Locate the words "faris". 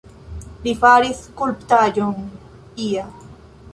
0.85-1.21